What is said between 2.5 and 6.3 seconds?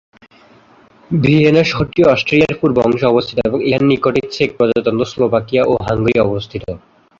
পূর্ব অংশে অবস্থিত এবং ইহার নিকটেই চেক প্রজাতন্ত্র, স্লোভাকিয়া এবং হাঙ্গেরি